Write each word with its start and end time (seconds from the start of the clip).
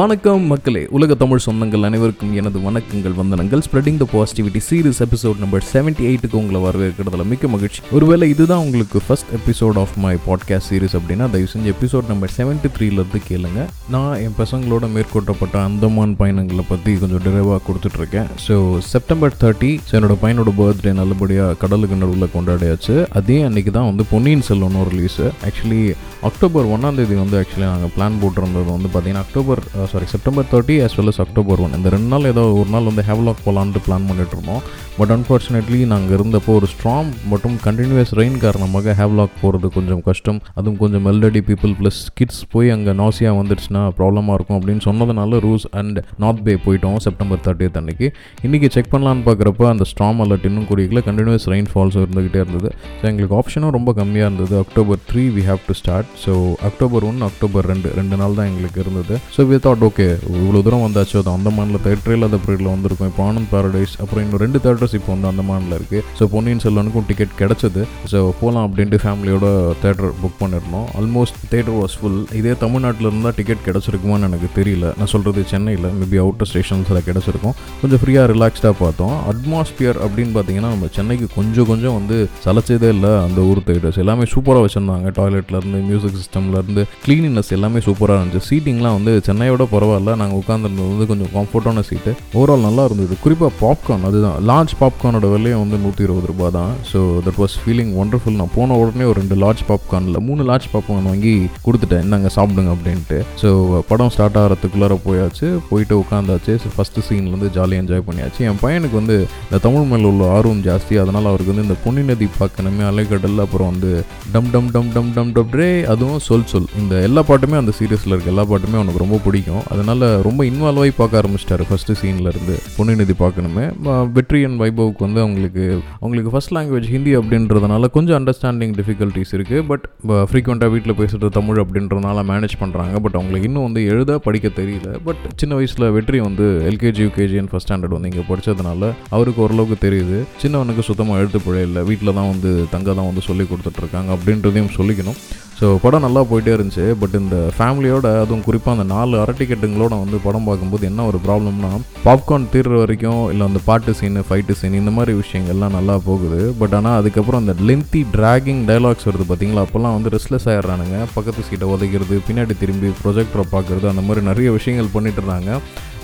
வணக்கம் 0.00 0.44
மக்களே. 0.50 0.80
உலக 0.96 1.14
தமிழ் 1.20 1.42
சொந்தங்கள் 1.44 1.84
அனைவருக்கும் 1.86 2.34
எனது 2.40 2.58
வணக்கங்கள் 2.66 3.14
வந்தனங்கள். 3.20 3.62
Spreading 3.66 3.96
the 4.02 4.06
positivity 4.12 4.60
series 4.66 5.00
episode 5.04 5.40
number 5.42 5.64
seventy 5.70 6.02
எயிட்டுக்கு 6.10 6.36
உங்களை 6.40 6.60
வரவேற்கிறதுல 6.66 7.24
மிக்க 7.30 7.48
மகிழ்ச்சி. 7.54 7.80
ஒருவேளை 7.96 8.26
இதுதான் 8.34 8.62
உங்களுக்கு 8.64 8.98
first 9.06 9.32
episode 9.38 9.78
of 9.82 9.94
my 10.04 10.12
podcast 10.26 10.68
series 10.70 10.94
அப்படின்னா 10.98 11.26
தயவு 11.32 11.50
செஞ்சு 11.54 11.72
எபிசோட் 11.74 12.10
நம்பர் 12.12 12.34
செவன்டி 12.36 12.70
த்ரீலேருந்து 12.76 13.20
கேளுங்க. 13.30 13.64
நான் 13.94 14.14
என் 14.26 14.38
பசங்களோட 14.42 14.88
மேற்கொள்ளப்பட்ட 14.94 15.58
அந்தமான் 15.68 16.14
பயணங்களை 16.22 16.64
பற்றி 16.70 16.94
கொஞ்சம் 17.02 17.24
டிரைவாக 17.26 17.60
கொடுத்துட்ருக்கேன். 17.68 18.30
ஸோ 18.46 18.56
செப்டம்பர் 18.92 19.36
தேர்ட்டி 19.42 19.72
ஸோ 19.88 19.98
என்னோட 20.00 20.16
பையனோட 20.22 20.54
பர்த்டே 20.60 20.94
நல்லபடியாக 21.00 21.58
கடலுக்கு 21.64 22.00
நடுவில் 22.04 22.34
கொண்டாடியாச்சு. 22.36 22.96
அதே 23.20 23.40
அன்னைக்கு 23.48 23.74
தான் 23.78 23.90
வந்து 23.90 24.06
பொன்னியின் 24.14 24.46
செல்வனும் 24.50 24.88
ரிலீஸு 24.92 25.26
ஆக்சுவலி 25.50 25.82
அக்டோபர் 26.30 26.72
ஒன்றாம் 26.76 26.96
தேதி 27.02 27.14
வந்து 27.24 27.38
ஆக்சுவலி 27.42 27.68
நாங்கள் 27.72 27.94
பிளான் 27.98 28.18
போட்டிருந்தது 28.22 28.70
வந்து 28.78 28.88
பார்த்தீங்கன்னா 28.88 29.26
October 29.26 29.62
sorry 29.90 30.06
September 30.12 30.46
thirty 30.50 30.74
as 30.84 30.92
well 30.98 31.10
as 31.12 31.20
October 31.24 31.60
one 31.64 31.72
இந்த 31.76 31.88
ரெண்டு 31.94 32.08
நாள் 32.12 32.26
ஏதோ 32.30 32.42
ஒரு 32.58 32.70
நாள் 32.74 32.86
வந்து 32.88 33.02
ஹேவ்லாக் 33.08 33.40
போகலான்ட்டு 33.46 33.80
பிளான் 33.86 34.06
பண்ணிட்டு 34.08 34.34
இருந்தோம் 34.36 34.60
பட் 34.98 35.12
அன்ஃபார்ச்சுனேட்லி 35.14 35.78
நாங்கள் 35.92 36.14
இருந்தப்போ 36.16 36.50
ஒரு 36.58 36.66
ஸ்ட்ராங் 36.72 37.10
மற்றும் 37.32 37.56
கண்டினியூஸ் 37.64 38.12
ரெயின் 38.20 38.36
காரணமாக 38.44 38.94
ஹேவ்லாக் 39.00 39.34
போகிறது 39.40 39.68
கொஞ்சம் 39.76 40.02
கஷ்டம். 40.08 40.38
அதுவும் 40.58 40.78
கொஞ்சம் 40.82 41.06
எல்டடி 41.12 41.40
பீப்புள் 41.48 41.72
ப்ளஸ் 41.80 42.00
கிட்ஸ் 42.18 42.42
போய் 42.54 42.70
அங்கே 42.74 42.94
நாசியாக 43.00 43.38
வந்துடுச்சுன்னா 43.40 43.82
ப்ராப்ளமாக 43.98 44.36
இருக்கும் 44.38 44.58
அப்படின்னு 44.58 44.84
சொன்னதுனால 44.88 45.40
ரூஸ் 45.46 45.66
அண்ட் 45.80 45.98
நார்த் 46.24 46.44
பே 46.48 46.54
போயிட்டோம் 46.66 46.98
செப்டம்பர் 47.06 47.42
தேர்ட்டியத் 47.46 47.78
அன்னைக்கு. 47.82 48.08
இன்றைக்கி 48.46 48.70
செக் 48.76 48.92
பண்ணலான்னு 48.94 49.24
பார்க்குறப்ப 49.28 49.68
அந்த 49.72 49.86
ஸ்ட்ராம் 49.92 50.22
அலர்ட் 50.26 50.46
இன்னும் 50.50 50.68
குறிக்கல. 50.72 51.02
கண்டினியூஸ் 51.08 51.48
ரெயின் 51.54 51.70
ஃபால்ஸும் 51.72 52.04
இருந்துகிட்டே 52.06 52.42
இருந்தது. 52.44 52.70
ஸோ 53.00 53.04
எங்களுக்கு 53.12 53.38
ஆப்ஷனும் 53.40 53.74
ரொம்ப 53.78 53.94
கம்மியாக 54.00 54.30
இருந்தது. 54.30 54.56
October 54.64 55.02
three 55.10 55.24
we 55.38 55.44
have 55.50 55.62
to 55.68 55.76
start 55.82 56.10
so 56.26 56.34
October 56.70 57.08
one 57.10 57.20
October 57.30 57.70
ரெண்டு. 57.72 57.90
ரெண்டு 58.00 58.18
நாள் 58.22 58.38
தான் 58.40 58.50
எங்களுக்கு 58.52 58.80
இருந்தது. 58.86 59.16
ஸோ 59.36 59.48
வித் 59.52 59.68
தாட் 59.70 59.84
ஓகே 59.90 60.08
இவ்வளோ 60.42 60.60
தூரம் 60.66 60.84
வந்தாச்சு 60.86 61.16
அது 61.22 61.30
அந்தமானில் 61.36 61.82
தேட்டரில் 61.86 62.26
அந்த 62.28 62.38
பீரியடில் 62.44 62.70
வந்திருக்கும். 62.74 63.08
இப்போ 63.10 63.22
ஆனந்த் 63.28 63.50
பாரடைஸ் 63.54 63.94
அப்புறம் 64.02 64.22
இன்னும் 64.24 64.40
ரெண்டு 64.44 64.58
தேட்டர்ஸ் 64.64 64.94
இப்போ 64.98 65.10
வந்து 65.14 65.28
அந்தமானில் 65.30 65.74
இருக்குது 65.78 66.04
ஸோ 66.18 66.26
பொன்னியின் 66.34 66.62
செல்வனுக்கும் 66.64 67.06
டிக்கெட் 67.10 67.34
கிடச்சிது. 67.40 67.82
ஸோ 68.12 68.18
போகலாம் 68.40 68.64
அப்படின்ட்டு 68.66 68.98
ஃபேமிலியோட 69.04 69.46
தேட்டர் 69.82 70.10
புக் 70.22 70.38
பண்ணியிருந்தோம் 70.42 70.86
ஆல்மோஸ்ட் 71.00 71.38
தேட்டர் 71.52 71.76
வாஸ் 71.80 71.96
ஃபுல் 72.00 72.18
இதே 72.40 72.54
தமிழ்நாட்டில் 72.64 73.08
இருந்தால் 73.10 73.36
டிக்கெட் 73.38 73.62
கிடச்சிருக்குமான்னு 73.68 74.28
எனக்கு 74.30 74.48
தெரியல. 74.58 74.86
நான் 74.98 75.10
சொல்கிறது 75.14 75.44
சென்னையில் 75.52 75.88
மேபி 76.00 76.20
அவுட்டர் 76.24 76.50
ஸ்டேஷன்ஸில் 76.52 77.00
கிடச்சிருக்கும். 77.08 77.54
கொஞ்சம் 77.82 78.02
ஃப்ரீயாக 78.02 78.26
ரிலாக்ஸ்டாக 78.34 78.74
பார்த்தோம். 78.82 79.14
அட்மாஸ்பியர் 79.32 80.00
அப்படின்னு 80.06 80.34
பார்த்தீங்கன்னா 80.38 80.72
நம்ம 80.74 80.90
சென்னைக்கு 80.98 81.28
கொஞ்சம் 81.38 81.68
கொஞ்சம் 81.72 81.96
வந்து 81.98 82.18
சலைச்சதே 82.46 82.90
இல்லை 82.96 83.12
அந்த 83.26 83.40
ஊர் 83.52 83.62
தேட்டர்ஸ் 83.70 84.00
எல்லாமே 84.04 84.26
சூப்பராக 84.34 84.64
வச்சுருந்தாங்க. 84.66 85.14
டாய்லெட்லேருந்து 85.20 85.80
மியூசிக் 85.90 86.18
சிஸ்டம்லேருந்து 86.22 86.84
க்ளீனினஸ் 87.06 87.54
எல்லாமே 87.58 87.82
சூப்பராக 87.88 88.18
இருந்துச்சு. 88.20 88.46
சீட்டிங்லாம் 88.50 88.98
வந்து 88.98 89.14
சென்னையோட 89.28 89.59
பரவாயில்ல 89.70 90.14
நாங்கள் 90.16 90.40
உட்காந்துருந்தது 90.40 90.90
வந்து 90.90 91.06
கொஞ்சம் 91.06 91.32
கம்ஃபர்ட்டான 91.34 91.84
சீட்டு 91.88 92.12
ஓவரால் 92.34 92.64
நல்லா 92.66 92.84
இருந்தது 92.84 93.14
குறிப்பாக 93.22 93.52
பாப்கார்ன் 93.60 94.06
அதுதான் 94.08 94.38
லார்ஜ் 94.50 94.74
பாப்கார்னோட 94.80 95.28
விலையை 95.32 95.58
வந்து 95.58 95.78
நூற்றி 95.84 96.04
இருபது 96.06 96.26
ரூபாய் 96.26 96.54
தான் 96.56 96.72
so 96.90 97.00
that 97.26 97.40
was 97.40 97.56
feeling 97.60 97.92
wonderful 98.00 98.38
நான் 98.40 98.54
போன 98.54 98.78
உடனே 98.80 99.06
ஒரு 99.10 99.18
ரெண்டு 99.20 99.38
லார்ஜ் 99.42 99.64
பாப்கார்னில் 99.70 100.20
மூணு 100.26 100.44
லார்ஜ் 100.50 100.68
பாப்கார்ன் 100.72 101.10
வாங்கி 101.10 101.34
கொடுத்துட்டேன் 101.64 102.04
இந்தாங்க 102.04 102.30
சாப்பிடுங்க 102.36 102.72
அப்படின்ட்டு 102.74 103.20
ஸோ 103.42 103.50
படம் 103.90 104.12
ஸ்டார்ட் 104.12 104.38
ஆகிறதுக்குள்ளார 104.40 104.98
போயாச்சு 105.04 105.48
போயிட்டு 105.70 105.96
உட்காந்தாச்சு 106.00 106.54
ஃபஸ்ட்டு 106.72 107.06
சீன்லேருந்து 107.06 107.50
ஜாலியாக 107.54 107.82
என்ஜாய் 107.82 108.06
பண்ணியாச்சு 108.06 108.40
என் 108.48 108.62
பையனுக்கு 108.62 108.96
வந்து 108.98 109.16
இந்த 109.44 109.60
தமிழ் 109.64 109.88
மேலே 109.90 110.08
உள்ள 110.10 110.24
ஆர்வம் 110.34 110.62
ஜாஸ்தி 110.66 110.94
அதனால் 111.00 111.30
அவருக்கு 111.30 111.52
வந்து 111.52 111.66
இந்த 111.66 111.76
பொன்னி 111.84 112.02
நதி 112.04 112.28
பார்க்கணுமே 112.36 112.84
அலைக்கடல் 112.90 113.44
அப்புறம் 113.44 113.70
வந்து 113.72 113.90
டம் 114.32 114.50
டம் 114.52 114.70
டம் 114.72 114.90
டம் 114.92 115.10
டம் 115.14 115.32
டப்ரே 115.36 115.70
அதுவும் 115.90 116.22
சொல் 116.26 116.48
சொல் 116.50 116.68
இந்த 116.80 116.94
எல்லா 117.02 117.22
பாட்டுமே 117.26 117.56
அந்த 117.56 117.72
சீரியஸில் 117.76 118.14
இருக்க 118.14 118.32
எல்லா 118.32 118.44
பாட்டுமே 118.46 118.78
அவனுக்கு 118.78 119.02
ரொம்ப 119.02 119.18
பிடிக்கும் 119.24 119.49
அதனால் 119.72 120.06
ரொம்ப 120.28 120.40
இன்வால்வ் 120.50 120.82
ஆகி 120.84 120.92
பார்க்க 121.00 121.20
ஆரம்பிச்சிட்டாரு. 121.20 121.64
ஃபஸ்ட்டு 121.70 121.98
சீனில் 122.00 122.30
இருந்து 122.32 122.56
பொன்னி 122.76 123.16
பார்க்கணுமே. 123.22 123.64
வெற்றியன் 123.80 124.12
வெற்றி 124.16 124.40
அண்ட் 124.46 124.60
வைபவுக்கு 124.62 125.02
வந்து 125.06 125.20
அவங்களுக்கு 125.24 125.64
அவங்களுக்கு 126.00 126.32
ஃபஸ்ட் 126.34 126.52
லாங்குவேஜ் 126.56 126.88
ஹிந்தி 126.94 127.12
அப்படின்றதுனால 127.18 127.90
கொஞ்சம் 127.96 128.18
அண்டர்ஸ்டாண்டிங் 128.18 128.74
டிஃபிகல்ட்டிஸ் 128.80 129.32
இருக்குது 129.38 129.64
பட் 129.70 129.84
ஃப்ரீக்வெண்ட்டாக 130.30 130.70
வீட்டில் 130.74 130.98
பேசுகிறது 131.00 131.30
தமிழ் 131.38 131.60
அப்படின்றதுனால 131.64 132.24
மேனேஜ் 132.32 132.56
பண்ணுறாங்க 132.62 132.96
பட் 133.06 133.18
அவங்களுக்கு 133.20 133.48
இன்னும் 133.50 133.66
வந்து 133.68 133.82
எழுத 133.94 134.18
படிக்க 134.26 134.48
தெரியல. 134.60 134.90
பட் 135.08 135.22
சின்ன 135.42 135.54
வயசில் 135.60 135.90
வெற்றி 135.98 136.20
வந்து 136.28 136.46
LKG 136.72 137.02
UKG 137.06 137.38
and 137.42 137.52
first 137.52 137.68
standard 137.68 137.96
வந்து 137.96 138.10
இங்கே 138.12 138.24
படித்ததுனால 138.30 138.92
அவருக்கு 139.16 139.42
ஓரளவுக்கு 139.44 139.76
தெரியுது. 139.86 140.18
சின்னவனுக்கு 140.42 140.82
சுத்தமாக 140.88 141.20
எழுத்து 141.22 141.40
பிழை 141.44 141.62
இல்லை. 141.68 141.82
வீட்டில் 141.90 142.16
தான் 142.18 142.30
வந்து 142.32 142.50
தங்க 142.74 142.88
தான் 142.98 143.08
வந்து 143.10 143.22
சொல்லி 143.28 143.46
கொடுத்துட்ருக்காங்க 143.50 144.10
அப்படின்றதையும் 144.16 144.74
சொல்லிக்கணும். 144.78 145.20
ஸோ 145.60 145.68
படம் 145.82 146.04
நல்லா 146.04 146.20
போயிட்டே 146.28 146.52
இருந்துச்சு. 146.56 146.84
பட் 147.00 147.14
இந்த 147.18 147.38
ஃபேமிலியோட 147.56 148.06
அதுவும் 148.20 148.44
குறிப்பாக 148.46 148.74
அந்த 148.76 148.84
நாலு 148.92 149.14
அரட்டிக்கெட்டுங்களோட 149.22 149.94
வந்து 150.02 150.18
படம் 150.26 150.46
பார்க்கும்போது 150.48 150.84
என்ன 150.90 151.04
ஒரு 151.10 151.18
ப்ராப்ளம்னா 151.26 151.72
பாப்கார்ன் 152.06 152.46
தீர்ற 152.54 152.72
வரைக்கும் 152.82 153.20
இல்லை 153.32 153.44
அந்த 153.50 153.60
பாட்டு 153.66 153.94
சீனு 153.98 154.22
ஃபைட்டு 154.28 154.56
சீன் 154.60 154.78
இந்த 154.80 154.92
மாதிரி 154.98 155.14
விஷயங்கள்லாம் 155.20 155.76
நல்லா 155.78 155.96
போகுது. 156.08 156.40
பட் 156.60 156.76
ஆனால் 156.78 156.96
அதுக்கப்புறம் 157.00 157.42
அந்த 157.42 157.54
லென்த்தி 157.70 158.02
ட்ராகிங் 158.16 158.62
டயலாக்ஸ் 158.70 159.08
வருது 159.08 159.26
பார்த்தீங்களா 159.30 159.64
அப்போல்லாம் 159.66 159.96
வந்து 159.98 160.14
ரெஸ்ட்லெஸ் 160.16 160.48
ஆயிடுறானுங்க. 160.52 160.98
பக்கத்து 161.16 161.46
சீட்டை 161.50 161.68
உதைக்கிறது 161.74 162.18
பின்னாடி 162.30 162.56
திரும்பி 162.62 162.90
ப்ரொஜெக்டரை 163.04 163.46
பார்க்குறது 163.54 163.92
அந்த 163.92 164.04
மாதிரி 164.08 164.24
நிறைய 164.30 164.50
விஷயங்கள் 164.58 164.94
பண்ணிட்டு 164.96 165.22
இருந்தாங்க. 165.22 165.60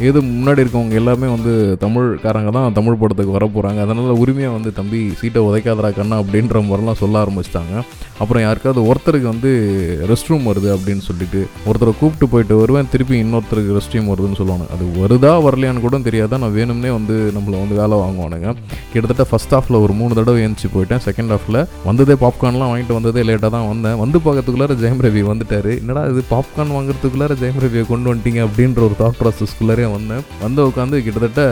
ஏது 0.06 0.18
முன்னாடி 0.22 0.62
இருக்கவங்க 0.62 0.96
எல்லாமே 1.00 1.28
வந்து 1.34 1.52
தமிழ்காரங்க 1.84 2.50
தான் 2.56 2.74
தமிழ் 2.78 2.98
படத்துக்கு 3.02 3.36
வர 3.36 3.44
போகிறாங்க 3.52 3.80
அதனால் 3.84 4.18
உரிமையாக 4.22 4.56
வந்து 4.56 4.70
தம்பி 4.78 5.00
சீட்டை 5.20 5.42
உதைக்காதரா 5.48 5.90
கண்ணா 5.98 6.16
அப்படின்ற 6.22 6.60
மாதிரிலாம் 6.66 6.98
சொல்ல 7.02 7.22
ஆரம்பிச்சிட்டாங்க. 7.24 7.74
அப்புறம் 8.22 8.42
யாருக்காவது 8.44 8.80
ஒருத்தருக்கு 8.90 9.28
வந்து 9.32 9.50
ரெஸ்ட் 10.10 10.28
ரூம் 10.30 10.46
வருது 10.50 10.68
அப்படின்னு 10.74 11.02
சொல்லிட்டு 11.06 11.40
ஒருத்தரை 11.68 11.92
கூப்பிட்டு 12.00 12.26
போயிட்டு 12.32 12.54
வருவேன் 12.60 12.90
திருப்பி 12.92 13.16
இன்னொருத்தருக்கு 13.22 13.76
ரெஸ்ட் 13.78 13.96
ரூம் 13.96 14.10
வருதுன்னு 14.12 14.38
சொல்லுவாங்க 14.40 14.66
அது 14.74 14.84
வருதா 15.00 15.32
வரலையான்னு 15.46 15.84
கூட 15.86 16.00
தெரியாதா? 16.08 16.40
நான் 16.42 16.54
வேணும்னே 16.58 16.92
வந்து 16.98 17.16
நம்மளை 17.36 17.56
வந்து 17.62 17.80
வேலை 17.80 17.96
வாங்குவானுங்க. 18.02 18.54
கிட்டத்தட்ட 18.92 19.26
ஃபஸ்ட் 19.30 19.54
ஹாஃபில் 19.56 19.80
ஒரு 19.84 19.94
மூணு 20.00 20.18
தடவை 20.20 20.40
எழுந்துச்சு 20.44 20.70
போயிட்டேன். 20.76 21.02
செகண்ட் 21.08 21.34
ஹாஃபில் 21.34 21.60
வந்ததே 21.88 22.16
பாப்கார்ன்லாம் 22.24 22.72
வாங்கிட்டு 22.72 22.98
வந்ததே 22.98 23.24
லேட்டாக 23.30 23.52
தான் 23.56 23.68
வந்தேன். 23.72 23.98
வந்து 24.04 24.20
பார்க்கறதுக்குள்ளார 24.26 24.78
ஜெயம் 24.84 25.02
ரவி 25.08 25.24
வந்துட்டார். 25.32 25.70
என்னடா 25.82 26.04
இது 26.12 26.24
பாப்கார்ன் 26.34 26.74
வாங்குறதுக்குள்ளார 26.78 27.36
ஜெயம் 27.42 27.60
ரவியை 27.66 27.86
கொண்டு 27.92 28.10
வந்துட்டீங்க 28.12 28.42
அப்படின்ற 28.48 28.82
ஒரு 28.88 28.96
தாட் 29.02 29.20
ப்ராசஸ்க்குள்ளாரே 29.22 29.85
வந்தேன். 29.94 30.24
வந்து 30.44 30.60
உட்காந்து 30.70 31.02
கிட்டத்தட்ட 31.06 31.42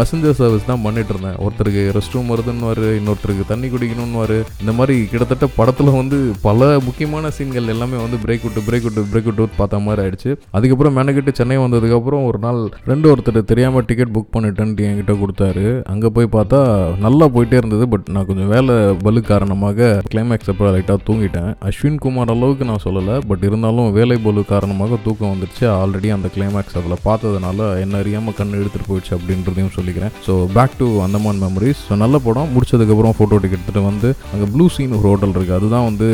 மெசஞ்சர் 0.00 0.38
சர்வீஸ் 0.40 0.70
தான் 0.70 0.84
பண்ணிட்டு 0.86 1.12
இருந்தேன் 1.14 1.38
ஒருத்தருக்கு 1.44 1.84
ரெஸ்ட் 1.98 2.16
ரூம் 2.16 2.32
வருதுன்னு 2.34 2.88
இன்னொருத்தருக்கு 3.00 3.50
தண்ணி 3.52 3.70
குடிக்கணும்னு 3.74 4.38
இந்த 4.62 4.72
மாதிரி 4.78 4.96
கிட்டத்தட்ட 5.12 5.46
படத்தில் 5.58 5.96
வந்து 6.00 6.18
பல 6.46 6.68
முக்கியமான 6.88 7.30
சீன்கள் 7.36 7.72
எல்லாமே 7.74 7.96
வந்து 8.04 8.18
பிரேக் 8.24 8.44
விட்டு 8.46 8.66
பிரேக் 8.68 8.86
விட்டு 8.88 9.02
பிரேக் 9.12 9.28
விட்டு 9.30 9.48
பார்த்த 9.60 9.80
மாதிரி 9.86 10.02
ஆயிடுச்சு. 10.04 10.30
அதுக்கப்புறம் 10.56 10.96
மெனக்கிட்டு 10.98 11.32
சென்னை 11.38 11.58
வந்ததுக்கப்புறம் 11.64 12.26
ஒரு 12.30 12.38
நாள் 12.44 12.60
ஃப்ரெண்டு 12.84 13.10
ஒருத்தர் 13.12 13.38
தெரியாமல் 13.50 13.86
டிக்கெட் 13.88 14.14
புக் 14.16 14.32
பண்ணிட்டேன்ட்டு 14.36 14.86
என்கிட்ட 14.88 15.14
கொடுத்தாரு. 15.22 15.66
அங்கே 15.92 16.10
போய் 16.16 16.28
பார்த்தா 16.36 16.60
நல்லா 17.06 17.26
போயிட்டே 17.34 17.58
இருந்தது 17.62 17.86
பட் 17.94 18.08
நான் 18.16 18.28
கொஞ்சம் 18.30 18.50
வேலை 18.54 18.76
பலு 19.04 19.22
காரணமாக 19.32 19.88
கிளைமேக்ஸ் 20.12 20.50
அப்புறம் 20.52 20.72
லைட்டாக 20.76 21.00
தூங்கிட்டேன். 21.08 21.50
அஸ்வின் 21.68 22.00
குமார் 22.04 22.32
அளவுக்கு 22.34 22.70
நான் 22.70 22.84
சொல்லலை 22.86 23.16
பட் 23.30 23.44
இருந்தாலும் 23.48 23.90
வேலை 23.98 24.18
பலு 24.26 24.44
காரணமாக 24.52 24.98
தூக்கம் 25.06 25.32
வந்துருச்சு. 25.32 25.64
ஆல்ரெடி 25.80 26.10
அந்த 26.16 26.30
கிளைமேக்ஸ் 26.36 26.78
அதில் 26.80 27.04
பார்த்ததுனால 27.08 27.68
என்ன 27.84 27.98
அறியாமல் 28.02 28.36
கண் 28.40 28.56
எடுத்துகிட்டு 28.60 28.90
போயிடுச்சு 28.90 29.14
அப்படின்றதையும் 29.18 29.74
சொல்லிக்கிறேன். 29.78 30.12
So 30.26 30.34
back 30.58 30.78
to 30.82 30.88
Andaman 31.06 31.42
memories 31.46 31.82
so 31.88 31.96
நல்ல 32.04 32.18
படம். 32.28 32.50
முடிச்சதுக்கப்புறம் 32.56 33.16
ஃபோட்டோ 33.18 33.40
டிக்கெட் 33.44 33.60
எடுத்துகிட்டு 33.62 33.88
வந்து 33.90 34.08
அங்கே 34.32 34.46
ப்ளூ 34.54 34.64
சீன் 34.76 34.96
ஒரு 34.98 35.06
ஹோட்டல் 35.12 35.34
இருக்குது 35.36 35.58
அதுதான் 35.58 35.86
வந்து 35.90 36.08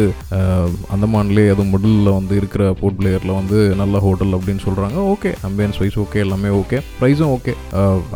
அந்தமான்லேயே 0.94 1.52
அதுவும் 1.54 1.72
மிடில் 1.74 2.08
வந்து 2.18 2.34
இருக்கிற 2.40 2.62
போர்ட் 2.80 2.98
பிளேயரில் 3.00 3.34
வந்து 3.40 3.58
நல்ல 3.82 3.98
ஹோட்டல் 4.06 4.34
அப்படின்னு 4.38 4.62
சொல்கிறாங்க 4.66 4.98
ஓகே 5.14 5.32
அம்பியன்ஸ் 5.48 5.80
வைஸ் 5.82 5.98
ஓகே 6.04 6.22
எல்லாமே 6.26 6.50
ஓகே 6.60 6.80
ப்ரைஸும் 7.00 7.32
okay 7.36 7.54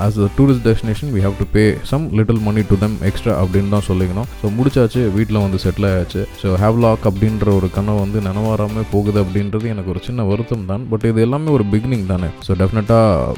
as 0.07 0.19
a 0.27 0.29
tourist 0.39 0.65
destination 0.69 1.13
we 1.17 1.23
have 1.27 1.37
to 1.43 1.47
pay 1.57 1.65
some 1.93 2.05
little 2.19 2.43
money 2.49 2.65
to 2.71 2.79
them 2.85 2.97
extra 3.09 3.35
அப்படின்னு 3.43 3.73
தான் 3.77 3.87
சொல்லிக்கணும். 3.91 4.29
ஸோ 4.41 4.47
முடிச்சாச்சு. 4.59 5.03
வீட்டில் 5.17 5.43
வந்து 5.45 5.59
செட்டில் 5.65 5.87
ஆயாச்சு. 5.91 6.23
ஸோ 6.43 6.49
ஹேவ்லாக் 6.63 7.07
அப்படின்ற 7.11 7.49
ஒரு 7.59 7.69
கனவு 7.77 7.99
வந்து 8.05 8.19
நனவாராமல் 8.29 8.89
போகுது 8.93 9.19
அப்படின்றது 9.25 9.67
எனக்கு 9.75 9.93
ஒரு 9.95 10.01
சின்ன 10.09 10.25
வருத்தம் 10.31 10.67
தான். 10.71 10.85
பட் 10.93 11.07
இது 11.11 11.23
எல்லாமே 11.27 11.51
ஒரு 11.57 11.65
பிகினிங் 11.73 12.07
தானே. 12.13 12.29
ஸோ 12.47 12.57
டெஃபினட்டாக 12.63 13.32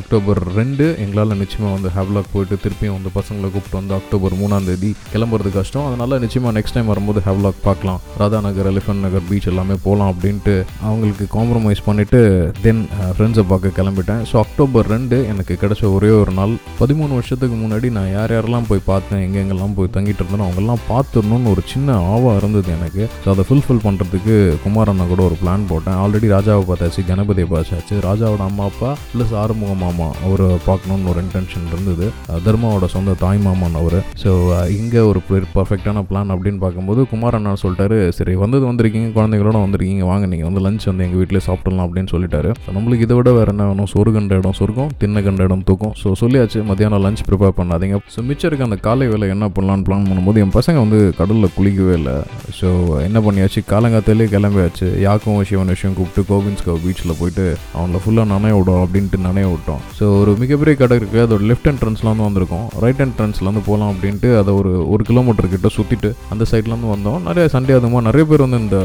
அக்டோபர் 0.00 0.40
ரெண்டு. 0.58 0.86
எங்களால் 1.04 1.38
நிச்சயமாக 1.42 1.74
வந்து 1.76 1.92
ஹேவ்லாக் 1.96 2.32
போயிட்டு 2.34 2.56
திருப்பியும் 2.64 2.96
வந்து 2.98 3.10
பசங்களை 3.18 3.48
கூப்பிட்டு 3.54 3.78
வந்து 3.80 3.94
அக்டோபர் 3.98 4.36
மூணாம் 4.42 4.66
தேதி 4.70 4.90
கிளம்புறது 5.14 5.52
கஷ்டம். 5.58 5.86
அதனால 5.88 6.18
நிச்சயமாக 6.24 6.54
நெக்ஸ்ட் 6.58 6.76
டைம் 6.76 6.92
வரும்போது 6.92 7.22
ஹேவ்லாக் 7.26 7.60
பார்க்கலாம். 7.68 8.00
ராதா 8.22 8.40
நகர் 8.48 8.70
எலிஃபன்ட் 8.72 9.04
நகர் 9.06 9.26
பீச் 9.30 9.48
எல்லாமே 9.52 9.76
போகலாம் 9.86 10.12
அப்படின்ட்டு 10.14 10.54
அவங்களுக்கு 10.88 11.26
காம்ப்ரமைஸ் 11.36 11.84
பண்ணிவிட்டு 11.88 12.20
தென் 12.66 12.82
ஃப்ரெண்ட்ஸை 13.16 13.44
பார்க்க 13.52 13.76
கிளம்பிட்டேன். 13.80 14.22
ஸோ 14.30 14.36
அக்டோபர் 14.44 14.90
ரெண்டு 14.94 15.18
எனக்கு 15.32 15.56
கிடைச்ச 15.62 15.84
ஒரே 15.96 16.10
ஒரு 16.22 16.34
நாள். 16.40 16.54
பதிமூணு 16.80 17.12
வருஷத்துக்கு 17.18 17.58
முன்னாடி 17.62 17.90
நான் 17.98 18.10
யார் 18.16 18.34
யாரெல்லாம் 18.36 18.68
போய் 18.70 18.86
பார்த்தேன் 18.90 19.22
எங்கெங்கெல்லாம் 19.26 19.76
போய் 19.78 19.94
தங்கிட்டு 19.96 20.22
இருந்தேனோ 20.22 20.46
அவங்கெல்லாம் 20.48 20.82
பார்த்துடணும்னு 20.92 21.52
ஒரு 21.54 21.64
சின்ன 21.72 21.98
ஆவா 22.14 22.32
இருந்தது 22.40 22.70
எனக்கு. 22.78 23.04
ஸோ 23.22 23.28
அதை 23.34 23.44
ஃபுல்ஃபில் 23.48 23.84
பண்ணுறதுக்கு 23.86 24.36
குமார் 24.64 24.92
அண்ணா 24.92 25.06
கூட 25.12 25.22
ஒரு 25.28 25.36
பிளான் 25.42 25.68
போட்டேன். 25.72 25.98
ஆல்ரெடி 26.02 26.30
ராஜாவை 26.36 26.64
பார்த்தாச்சு 26.70 27.02
கணபதியை 27.10 27.48
பார்த்தாச்சு. 27.54 27.94
ராஜாவோட 28.08 28.42
அம்மா 28.50 28.64
அப்பா 28.70 28.90
ப்ளஸ் 29.12 29.29
எஸ் 29.30 29.36
ஆறுமுக 29.40 29.72
மாமா 29.82 30.06
அவரை 30.26 30.46
பார்க்கணுன்னு 30.66 31.08
ஒரு 31.10 31.18
இன்டென்ஷன் 31.24 31.66
இருந்தது. 31.72 32.06
தர்மாவோட 32.46 32.86
சொந்த 32.94 33.12
தாய் 33.22 33.40
மாமான் 33.44 33.76
அவர். 33.80 33.96
ஸோ 34.22 34.30
இங்கே 34.76 35.00
ஒரு 35.10 35.20
பர்ஃபெக்டான 35.56 36.02
பிளான் 36.08 36.32
அப்படின்னு 36.34 36.60
பார்க்கும்போது 36.64 37.00
குமார் 37.10 37.36
அண்ணா 37.38 37.52
சொல்லிட்டாரு 37.62 37.98
சரி 38.16 38.32
வந்தது 38.42 38.64
வந்திருக்கீங்க 38.70 39.08
குழந்தைங்களோட 39.16 39.58
வந்திருக்கீங்க 39.64 40.06
வாங்க 40.10 40.26
நீங்கள் 40.32 40.48
வந்து 40.48 40.62
லஞ்ச் 40.66 40.86
வந்து 40.90 41.04
எங்கள் 41.06 41.20
வீட்டிலே 41.20 41.42
சாப்பிடலாம் 41.48 41.84
அப்படின்னு 41.86 42.12
சொல்லிட்டாரு. 42.14 42.50
நம்மளுக்கு 42.76 43.06
இதை 43.08 43.16
விட 43.18 43.32
வேறு 43.38 43.52
என்ன 43.54 43.66
வேணும்? 43.70 43.90
சொரு 43.94 44.12
கண்ட 44.16 44.40
இடம் 44.40 44.56
சொர்க்கம் 44.60 44.90
தின்ன 45.02 45.22
கண்ட 45.26 45.46
இடம் 45.48 45.64
தூக்கம். 45.70 45.94
ஸோ 46.02 46.14
சொல்லியாச்சு 46.22 46.60
மத்தியானம் 46.70 47.04
லஞ்ச் 47.06 47.24
ப்ரிப்பேர் 47.28 47.56
பண்ணாதீங்க. 47.60 48.00
ஸோ 48.16 48.26
மிச்சம் 48.30 48.50
இருக்க 48.50 48.68
அந்த 48.70 48.80
காலை 48.88 49.08
வேலை 49.12 49.28
என்ன 49.36 49.48
பண்ணலான்னு 49.58 49.86
பிளான் 49.90 50.08
பண்ணும்போது 50.10 50.44
என் 50.46 50.54
பசங்க 50.58 50.78
வந்து 50.84 51.00
கடலில் 51.20 51.54
குளிக்கவே 51.58 51.94
இல்லை. 52.00 52.16
ஸோ 52.60 52.68
என்ன 53.06 53.18
பண்ணியாச்சு? 53.28 53.62
காலங்காத்தாலே 53.72 54.28
கிளம்பியாச்சு. 54.36 54.88
யாக்கும் 55.06 55.40
சிவன் 55.52 55.74
விஷயம் 55.76 55.96
கூப்பிட்டு 56.00 56.28
கோவிந்த்ஸ்கோ 56.32 56.78
பீச்சில் 56.84 57.18
போயிட்டு 57.22 57.46
அவங்கள 57.76 57.98
ஃபுல்லாக 58.02 58.28
நனைய 58.34 58.54
விடும் 58.58 58.82
அப்படின்ட்டு 58.84 59.18
நனைய 59.26 59.48
விட்டோம் 59.52 59.82
ஸோ 59.98 60.04
ஒரு 60.20 60.34
மிகப்பெரிய 60.42 60.74
கடை 60.82 60.98
இருக்குது 61.00 61.24
அதோட 61.26 61.48
லெஃப்ட் 61.50 61.70
என்ட்ரன்ஸ்லேருந்து 61.72 62.28
வந்திருக்கோம். 62.28 62.66
ரைட் 62.84 63.04
என்ட்ரன்ஸ்லேருந்து 63.06 63.48
வந்து 63.50 63.68
போகலாம் 63.70 63.92
அப்படின்ட்டு 63.94 64.28
அதை 64.40 64.50
ஒரு 64.60 64.72
ஒரு 64.94 65.02
கிலோமீட்டர் 65.10 65.52
கிட்ட 65.54 65.70
சுற்றிட்டு 65.76 66.10
அந்த 66.34 66.44
சைட்லேருந்து 66.52 66.92
வந்தோம். 66.94 67.18
நிறைய 67.28 67.46
சண்டே 67.54 67.74
அதுமா 67.78 68.00
நிறைய 68.08 68.24
பேர் 68.30 68.46
வந்து 68.46 68.60
இந்த 68.64 68.78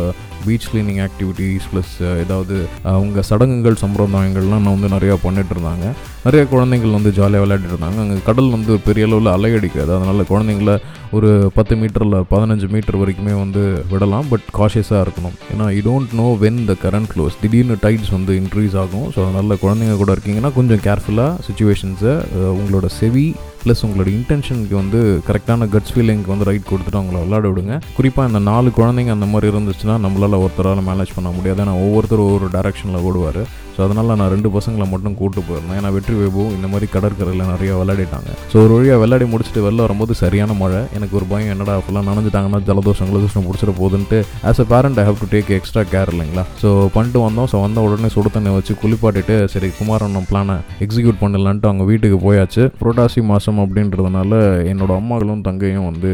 பீச் 0.45 0.67
கிளீனிங் 0.71 0.99
ஆக்டிவிட்டீஸ் 1.05 1.67
ப்ளஸ் 1.69 1.93
ஏதாவது 2.23 2.55
அவங்க 2.95 3.19
சடங்குகள் 3.29 3.79
சம்பிரதாயங்கள்லாம் 3.83 4.63
நான் 4.65 4.75
வந்து 4.75 4.89
நிறையா 4.95 5.15
பண்ணிட்டு 5.23 5.53
இருந்தாங்க. 5.55 5.85
நிறைய 6.25 6.43
குழந்தைங்கள் 6.51 6.95
வந்து 6.97 7.11
ஜாலியாக 7.19 7.43
விளையாடிட்டு 7.43 7.73
இருந்தாங்க. 7.73 7.99
அங்கே 8.03 8.17
கடல் 8.27 8.53
வந்து 8.55 8.69
ஒரு 8.75 8.81
பெரிய 8.89 9.05
அளவில் 9.07 9.31
அலை 9.35 9.51
அடிக்காது. 9.57 9.91
அதனால் 9.97 10.29
குழந்தைங்கள 10.31 10.73
ஒரு 11.17 11.29
பத்து 11.57 11.73
மீட்டரில் 11.81 12.17
பதினஞ்சு 12.33 12.67
மீட்டர் 12.73 12.99
வரைக்குமே 13.01 13.33
வந்து 13.41 13.63
விடலாம். 13.91 14.29
பட் 14.33 14.45
காஷியஸாக 14.59 15.03
இருக்கணும். 15.05 15.35
ஏன்னா 15.53 15.67
you 15.75 15.81
don't 15.89 16.13
know 16.21 16.27
when 16.43 16.61
the 16.69 16.75
current 16.85 17.09
close 17.13 17.39
திடீர்னு 17.43 17.77
டைட்ஸ் 17.85 18.11
வந்து 18.17 18.33
இன்க்ரீஸ் 18.41 18.75
ஆகும். 18.83 19.07
ஸோ 19.15 19.19
அதனால் 19.25 19.61
குழந்தைங்க 19.63 19.97
கூட 20.03 20.11
இருக்கீங்கன்னா 20.15 20.51
கொஞ்சம் 20.53 20.81
கேர்ஃபுல்லாக 20.85 21.41
சுச்சுவேஷன்ஸை 21.47 22.13
உங்களோட 22.55 22.87
செவி 22.99 23.25
ப்ளஸ் 23.65 23.83
உங்களோட 23.87 24.09
இன்டென்ஷனுக்கு 24.17 24.75
வந்து 24.81 25.01
கரெக்டான 25.29 25.69
கட்ஸ் 25.75 25.93
ஃபீலிங்க்கு 25.95 26.33
வந்து 26.33 26.49
ரைட் 26.51 26.71
கொடுத்துட்டு 26.71 27.01
அவங்கள 27.01 27.19
விளாட 27.25 27.45
விடுங்க. 27.51 27.75
குறிப்பாக 27.99 28.29
இந்த 28.31 28.41
நாலு 28.51 28.71
குழந்தைங்க 28.79 29.13
அந்த 29.17 29.29
மாதிரி 29.33 29.51
இருந்துச்சுன்னா 29.53 29.97
நம்மளால் 30.07 30.41
ஒருத்தரால் 30.45 30.87
மேனேஜ் 30.89 31.15
பண்ண 31.19 31.29
முடியாது. 31.37 31.61
ஏன்னா 31.65 31.77
ஒவ்வொருத்தரும் 31.85 32.27
ஒவ்வொரு 32.29 32.49
டேரக்ஷனில் 32.57 33.05
ஓடுவார். 33.09 33.43
ஸோ 33.75 33.81
அதனால் 33.85 34.17
நான் 34.19 34.31
ரெண்டு 34.33 34.49
பசங்களை 34.55 34.85
மட்டும் 34.91 35.15
கூட்டு 35.19 35.39
போயிருந்தேன். 35.47 35.77
ஏன்னா 35.79 35.89
வெற்றி 35.95 36.13
வைபவம் 36.19 36.53
இந்த 36.57 36.67
மாதிரி 36.73 36.87
கடற்கரையில் 36.93 37.49
நிறைய 37.53 37.71
விளையாடிட்டாங்க. 37.79 38.29
ஸோ 38.51 38.55
ஒரு 38.65 38.71
வழியாக 38.75 38.99
விளையாடி 39.01 39.25
முடிச்சுட்டு 39.31 39.63
வெளில 39.65 39.81
வரும்போது 39.85 40.13
சரியான 40.21 40.53
மழை. 40.61 40.81
எனக்கு 40.97 41.17
ஒரு 41.19 41.25
பயம் 41.31 41.51
என்னடா 41.53 41.73
ஃபுல்லாக 41.85 42.07
நனைஞ்சிட்டாங்கன்னா 42.09 42.59
ஜலதோஷம் 42.69 43.09
ஜலதோஷம் 43.11 43.47
பிடிச்சிட்டு 43.47 43.75
போகுதுன்ட்டு 43.79 44.19
as 44.51 44.61
a 44.63 44.67
parent 44.73 45.01
I 45.03 45.05
have 45.09 45.19
to 45.23 45.27
take 45.33 45.51
extra 45.57 45.83
care 45.93 46.11
இல்லைங்களா? 46.13 46.45
ஸோ 46.61 46.69
பண்ணிட்டு 46.95 47.21
வந்தோம். 47.25 47.49
ஸோ 47.53 47.59
வந்த 47.65 47.83
உடனே 47.87 48.11
சுடு 48.15 48.31
தண்ணி 48.37 48.53
வச்சு 48.57 48.75
குளிப்பாட்டிட்டு 48.83 49.37
சரி 49.55 49.71
குமாரன் 49.79 50.17
பிளானை 50.31 50.57
எக்ஸிக்யூட் 50.87 51.19
பண்ணலான்ட்டு 51.23 51.69
அவங்க 51.71 51.85
வீட்டுக்கு 51.91 52.19
போயாச்சு. 52.27 52.63
புரோட்டாசி 52.83 53.23
மாதம் 53.33 53.54
அப்படின்றதுனால 53.63 54.39
என்னோட 54.71 54.91
அம்மாக்களும் 54.99 55.43
தங்கையும் 55.47 55.87
வந்து 55.89 56.11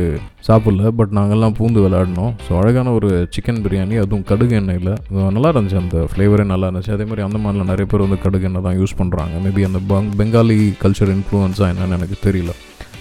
சாப்பிடல. 0.47 0.91
பட் 0.99 1.13
நாங்கள்லாம் 1.17 1.55
பூந்து 1.59 1.83
விளையாடினோம். 1.85 2.33
ஸோ 2.45 2.51
அழகான 2.61 2.93
ஒரு 2.97 3.09
சிக்கன் 3.35 3.61
பிரியாணி 3.65 3.97
அதுவும் 4.03 4.25
கடுகு 4.31 4.55
எண்ணெயில். 4.61 4.91
நல்லா 5.38 5.51
இருந்துச்சு. 5.53 5.81
அந்த 5.83 5.99
ஃப்ளேவரே 6.11 6.45
நல்லா 6.53 6.67
இருந்துச்சு. 6.69 6.93
அதே 6.97 7.07
மாதிரி 7.11 7.25
அந்த 7.27 7.39
மாதிரிலாம் 7.43 7.71
நிறைய 7.73 7.88
பேர் 7.93 8.05
வந்து 8.05 8.19
கடுகு 8.25 8.47
எண்ணெய் 8.49 8.65
தான் 8.67 8.77
யூஸ் 8.81 8.97
பண்ணுறாங்க 9.01 9.38
மேபி 9.45 9.63
அந்த 9.69 9.81
பங் 9.93 10.11
பெங்காலி 10.21 10.59
கல்ச்சர் 10.83 11.13
இன்ஃப்ளூயன்ஸாக 11.17 11.71
என்னென்னு 11.73 11.97
எனக்கு 11.99 12.17
தெரியல. 12.27 12.53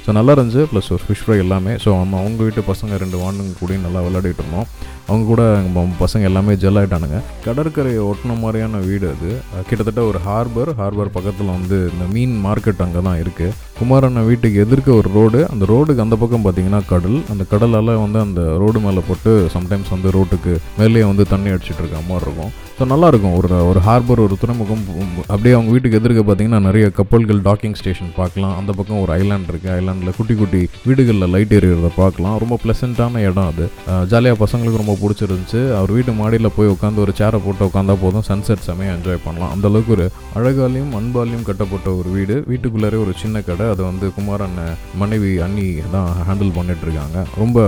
ஸோ 0.04 0.12
நல்லா 0.18 0.34
இருந்துச்சு. 0.36 0.62
ப்ளஸ் 0.72 0.90
ஒரு 0.96 1.02
ஃபிஷ் 1.06 1.24
ஃப்ரை 1.24 1.38
எல்லாமே. 1.46 1.72
ஸோ 1.84 1.90
அம்மா 2.04 2.18
அவங்க 2.22 2.40
வீட்டு 2.46 2.62
பசங்க 2.72 2.98
ரெண்டு 3.04 3.18
வாண்டுங்க 3.22 3.54
கூட 3.62 3.76
நல்லா 3.86 4.02
விளையாடிட்டு 4.06 4.42
இருந்தோம். 4.44 4.68
அவங்க 5.08 5.24
கூட 5.30 5.42
எங்கள் 5.60 5.96
பசங்க 6.02 6.28
எல்லாமே 6.30 6.52
ஜெல் 6.62 6.78
ஆகிட்டானுங்க 6.80 7.18
கடற்கரையை 7.46 8.02
ஒட்டின 8.10 8.36
மாதிரியான 8.42 8.80
வீடு 8.88 9.06
அது. 9.14 9.30
கிட்டத்தட்ட 9.68 10.02
ஒரு 10.10 10.20
ஹார்பர் 10.28 10.70
ஹார்பர் 10.80 11.14
பக்கத்தில் 11.16 11.54
வந்து 11.56 11.78
இந்த 11.92 12.06
மீன் 12.14 12.36
மார்க்கெட் 12.46 12.84
அங்கே 12.86 13.02
தான் 13.08 13.20
இருக்குது 13.24 13.56
குமாரண்ண 13.80 14.22
வீட்டுக்கு 14.30 14.62
எதிர்க்க 14.64 14.90
ஒரு 15.00 15.08
ரோடு 15.18 15.38
அந்த 15.52 15.64
ரோடுக்கு 15.72 16.04
அந்த 16.06 16.16
பக்கம் 16.22 16.42
பார்த்தீங்கன்னா 16.46 16.80
கடல். 16.92 17.18
அந்த 17.32 17.44
கடலால் 17.52 17.92
வந்து 18.04 18.18
அந்த 18.26 18.40
ரோடு 18.62 18.78
மேலே 18.86 19.02
போட்டு 19.08 19.32
சம்டைம்ஸ் 19.54 19.94
வந்து 19.94 20.10
ரோட்டுக்கு 20.16 20.54
மேலேயே 20.80 21.04
வந்து 21.10 21.24
தண்ணி 21.32 21.52
அடிச்சிட்டு 21.54 21.82
இருக்க 21.82 22.02
மாதிரி 22.10 22.26
இருக்கும். 22.26 22.52
ஸோ 22.78 22.86
நல்லாயிருக்கும் 22.92 23.34
ஒரு 23.38 23.48
ஒரு 23.70 23.80
ஹார்பர் 23.86 24.22
ஒரு 24.24 24.34
துறைமுகம் 24.42 24.84
அப்படியே 25.32 25.54
அவங்க 25.56 25.70
வீட்டுக்கு 25.74 25.98
எதிர்க்க 26.00 26.22
பார்த்தீங்கன்னா 26.28 26.60
நிறைய 26.66 26.84
கப்பல்கள் 26.98 27.40
டாக்கிங் 27.48 27.76
ஸ்டேஷன் 27.80 28.12
பார்க்கலாம் 28.20 28.54
அந்த 28.60 28.70
பக்கம் 28.78 29.02
ஒரு 29.04 29.12
ஐலாண்ட் 29.20 29.50
இருக்குது 29.52 29.72
ஐலாண்டில் 29.78 30.16
குட்டி 30.18 30.34
குட்டி 30.40 30.62
வீடுகளில் 30.88 31.32
லைட் 31.34 31.52
எறிகிறத 31.58 31.90
பார்க்கலாம் 32.02 32.36
ரொம்ப 32.42 32.58
ப்ளசண்ட்டான 32.62 33.22
இடம் 33.28 33.48
அது. 33.52 33.66
ஜாலியாக 34.12 34.40
பசங்களுக்கு 34.44 34.82
ரொம்ப 34.82 34.89
ரொம்ப 34.90 35.02
பிடிச்சிருந்துச்சு. 35.02 35.60
அவர் 35.78 35.90
வீட்டு 35.96 36.12
மாடியில் 36.20 36.54
போய் 36.56 36.70
உட்காந்து 36.74 37.02
ஒரு 37.04 37.12
சேரை 37.18 37.38
போட்டு 37.44 37.62
உட்காந்தா 37.68 37.94
போதும். 38.02 38.24
சன்செட் 38.28 38.64
செமையாக 38.68 38.94
என்ஜாய் 38.96 39.20
பண்ணலாம். 39.26 39.52
அந்த 39.54 39.66
அளவுக்கு 39.70 39.92
ஒரு 39.96 40.06
அழகாலையும் 40.38 40.92
அன்பாலையும் 40.98 41.44
கட்டப்பட்ட 41.48 41.88
ஒரு 41.98 42.08
வீடு. 42.16 42.36
வீட்டுக்குள்ளாரே 42.50 42.98
ஒரு 43.04 43.12
சின்ன 43.22 43.40
கடை. 43.48 43.66
அதை 43.72 43.82
வந்து 43.90 44.06
குமாரன் 44.16 44.56
மனைவி 45.02 45.30
அண்ணி 45.46 45.66
தான் 45.94 46.10
ஹேண்டில் 46.28 46.52
பண்ணிட்டுருக்காங்க. 46.58 47.18
ரொம்ப 47.42 47.58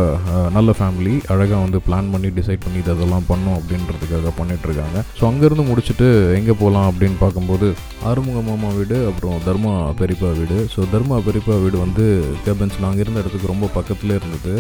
நல்ல 0.57 0.71
ஃபேமிலி 0.79 1.15
அழகாக 1.35 1.61
வந்து 1.67 1.81
பிளான் 1.87 2.11
பண்ணி 2.15 2.31
டிசைட் 2.39 2.65
பண்ணி 2.65 2.81
இதெல்லாம் 2.83 3.01
அதெல்லாம் 3.03 3.29
பண்ணோம் 3.31 3.57
அப்படின்றதுக்காக 3.59 4.33
பண்ணிட்டுருக்காங்க. 4.39 4.99
ஸோ 5.19 5.23
அங்கேருந்து 5.31 5.65
முடிச்சுட்டு 5.71 6.09
எங்கே 6.39 6.55
போகலாம் 6.63 6.89
அப்படின்னு 6.91 7.17
பார்க்கும்போது 7.23 7.69
ஆறுமுக 8.11 8.41
மாமா 8.49 8.69
வீடு 8.79 8.97
அப்புறம் 9.11 9.39
தர்மா 9.47 9.73
பெரியப்பா 10.01 10.31
வீடு. 10.41 10.59
ஸோ 10.75 10.81
தர்மா 10.93 11.17
பெரியப்பா 11.27 11.55
வீடு 11.65 11.77
வந்து 11.85 12.05
கேபன்ஸ் 12.47 12.79
நாங்கள் 12.85 13.03
இருந்த 13.05 13.23
இடத்துக்கு 13.23 13.53
ரொம்ப 13.53 13.69
பக்கத்துலேயே 13.79 14.19
இருந்தது. 14.21 14.55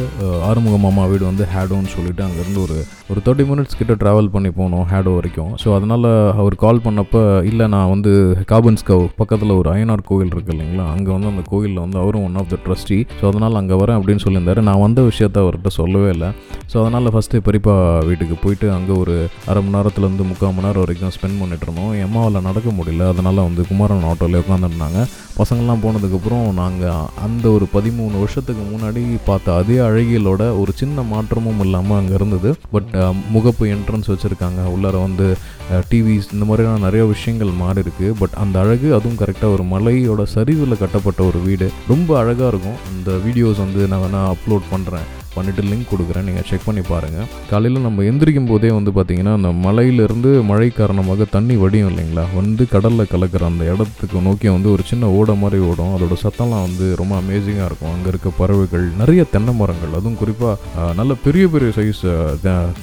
ஆறுமுக 0.48 0.76
மாமா 0.86 1.04
வீடு 1.12 1.24
வந்து 1.30 1.46
ஹேடோன்னு 1.54 1.92
சொல்லிட்டு 1.96 2.24
அங்கேருந்து 2.26 2.51
ஒரு 2.64 2.76
ஒரு 3.12 3.20
தேர்ட்டி 3.26 3.44
மினிட்ஸ் 3.50 3.78
கிட்ட 3.78 3.94
ட்ராவல் 4.02 4.30
பண்ணி 4.34 4.50
போனோம் 4.58 4.84
ஹேடோ 4.90 5.12
வரைக்கும். 5.16 5.50
ஸோ 5.62 5.68
அதனால் 5.76 6.08
அவர் 6.42 6.54
கால் 6.62 6.82
பண்ணப்போ 6.84 7.20
இல்லை 7.50 7.66
நான் 7.74 7.90
வந்து 7.92 8.12
காபன்ஸ்கவ் 8.52 9.04
பக்கத்தில் 9.20 9.52
ஒரு 9.60 9.68
அய்யனார் 9.72 10.04
கோவில் 10.10 10.32
இருக்கு 10.34 10.52
இல்லைங்களா? 10.54 10.86
அங்கே 10.94 11.10
வந்து 11.14 11.30
அந்த 11.32 11.42
கோயிலில் 11.52 11.82
வந்து 11.84 11.98
அவரும் 12.02 12.24
one 12.28 12.38
of 12.42 12.50
the 12.52 12.58
trustee 12.66 12.98
so 13.18 13.24
அதனால் 13.30 13.58
அங்கே 13.62 13.78
வரேன் 13.82 13.98
அப்படின்னு 14.00 14.24
சொல்லியிருந்தாரு. 14.26 14.62
நான் 14.68 14.82
வந்த 14.86 15.02
விஷயத்த 15.10 15.42
அவர்கிட்ட 15.44 15.72
சொல்லவே 15.80 16.10
இல்லை. 16.16 16.30
ஸோ 16.72 16.76
அதனால் 16.82 17.12
ஃபஸ்ட்டு 17.16 17.42
பெரியப்பா 17.48 17.76
வீட்டுக்கு 18.10 18.38
போயிட்டு 18.44 18.68
அங்கே 18.76 18.94
ஒரு 19.02 19.16
அரை 19.50 19.62
மணி 19.64 19.76
நேரத்துலேருந்து 19.76 20.26
முக்கால் 20.30 20.54
மணி 20.56 20.66
நேரம் 20.68 20.84
வரைக்கும் 20.84 21.14
ஸ்பெண்ட் 21.16 21.40
பண்ணிட்டு 21.42 21.66
இருந்தோம். 21.68 21.92
எம்மாவில் 22.06 22.46
நடக்க 22.48 22.70
முடியல. 22.78 23.08
அதனால் 23.14 23.46
வந்து 23.48 23.64
குமாரன் 23.72 24.08
ஆட்டோவில் 24.12 24.40
உட்காந்துருந்தாங்க 24.42 25.00
பசங்கள்லாம் 25.40 25.82
போனதுக்கப்புறம் 25.84 26.46
நாங்கள் 26.62 27.06
அந்த 27.26 27.44
ஒரு 27.56 27.66
பதிமூணு 27.74 28.16
வருஷத்துக்கு 28.22 28.64
முன்னாடி 28.72 29.02
பார்த்த 29.28 29.54
அதே 29.60 29.76
அழகியலோட 29.86 30.42
ஒரு 30.62 30.72
சின்ன 30.80 31.02
மாற்றமும் 31.12 31.62
இல்லாமல் 31.64 31.98
அங்கே 31.98 32.14
இருந்தது 32.18 32.41
பட் 32.74 32.90
uh, 32.92 33.14
முகப்பு 33.34 33.64
என்ட்ரன்ஸ் 33.76 34.10
வச்சுருக்காங்க. 34.12 34.60
உள்ளார 34.74 34.92
வந்து 35.06 35.36
uh, 35.72 35.82
டிவிஸ் 35.90 36.32
இந்த 36.32 36.44
மாதிரியான 36.44 36.78
நிறைய 36.78 37.04
விஷயங்கள் 37.04 37.58
மாறி 37.62 37.80
இருக்கு 37.80 38.14
பட் 38.18 38.36
அந்த 38.44 38.58
அழகு 38.60 38.94
அதுவும் 38.98 39.20
கரெக்டாக 39.22 39.56
ஒரு 39.56 39.66
மலையோட 39.74 40.22
சரிவில் 40.36 40.80
கட்டப்பட்ட 40.84 41.22
ஒரு 41.22 41.40
வீடு. 41.48 41.70
ரொம்ப 41.88 42.18
அழகாக 42.18 42.48
இருக்கும். 42.48 42.80
அந்த 42.92 43.10
வீடியோஸ் 43.26 43.64
வந்து 43.66 43.88
நான் 43.88 44.04
வேணால் 44.06 44.32
அப்லோட் 44.34 44.72
பண்ணுறேன் 44.74 45.08
பண்ணிவிட்டு 45.36 45.68
லிங்க் 45.70 45.90
கொடுக்குறேன். 45.92 46.26
நீங்கள் 46.28 46.46
செக் 46.50 46.66
பண்ணி 46.68 46.84
பாருங்கள் 46.92 47.28
காலையில் 47.50 47.84
நம்ம 47.86 48.04
எந்திரிக்கும் 48.10 48.50
போதே 48.52 48.70
வந்து 48.78 48.92
பார்த்திங்கன்னா 48.98 49.34
அந்த 49.38 49.50
மலையிலேருந்து 49.66 50.30
மழை 50.50 50.68
காரணமாக 50.80 51.26
தண்ணி 51.34 51.56
வடியும் 51.62 51.90
இல்லைங்களா? 51.92 52.24
வந்து 52.38 52.62
கடலில் 52.74 53.10
கலக்கிற 53.12 53.44
அந்த 53.50 53.64
இடத்துக்கு 53.72 54.24
நோக்கி 54.28 54.48
வந்து 54.56 54.70
ஒரு 54.74 54.84
சின்ன 54.90 55.10
ஓட 55.18 55.34
மாதிரி 55.42 55.60
ஓடும். 55.70 55.92
அதோட 55.96 56.16
சத்தம்லாம் 56.24 56.64
வந்து 56.68 56.88
ரொம்ப 57.00 57.14
அமேசிங்காக 57.22 57.68
இருக்கும். 57.70 57.92
அங்கே 57.94 58.10
இருக்க 58.12 58.30
பறவைகள் 58.40 58.86
நிறைய 59.02 59.22
தென்னை 59.34 59.54
மரங்கள் 59.60 59.96
அதுவும் 59.98 60.18
குறிப்பாக 60.22 60.92
நல்ல 61.00 61.12
பெரிய 61.26 61.44
பெரிய 61.54 61.70
சைஸ் 61.78 62.02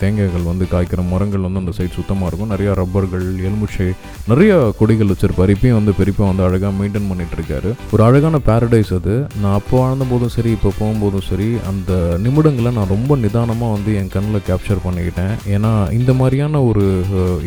தேங்காய்கள் 0.01 0.49
வந்து 0.51 0.65
காய்க்கிற 0.73 1.01
மரங்கள் 1.13 1.45
வந்து 1.47 1.63
அந்த 1.63 1.73
சைட் 1.79 1.97
சுத்தமாக 1.99 2.29
இருக்கும். 2.29 2.51
நிறையா 2.53 2.71
ரப்பர்கள் 2.81 3.27
எலுமிச்சை 3.47 3.89
நிறைய 4.31 4.53
கொடிகள் 4.79 5.11
வச்சுருப்பார். 5.13 5.53
இப்பயும் 5.55 5.79
வந்து 5.79 5.93
பெரியப்பா 5.99 6.25
வந்து 6.31 6.45
அழகாக 6.47 6.73
மெயின்டைன் 6.79 7.09
பண்ணிட்டு 7.11 7.35
இருக்காரு. 7.39 7.71
ஒரு 7.93 8.01
அழகான 8.07 8.39
பேரடைஸ் 8.49 8.91
அது. 8.99 9.15
நான் 9.43 9.57
அப்போ 9.59 9.75
வாழ்ந்த 9.83 10.05
போதும் 10.11 10.33
சரி 10.35 10.51
இப்போ 10.57 10.71
போகும்போதும் 10.79 11.27
சரி 11.29 11.49
அந்த 11.71 11.91
நிமிடங்களை 12.39 12.71
நான் 12.75 12.91
ரொம்ப 12.93 13.13
நிதானமாக 13.21 13.73
வந்து 13.75 13.91
என் 13.99 14.11
கண்ணில் 14.13 14.45
கேப்சர் 14.49 14.83
பண்ணிக்கிட்டேன். 14.83 15.33
ஏன்னா 15.55 15.71
இந்த 15.97 16.11
மாதிரியான 16.19 16.61
ஒரு 16.69 16.83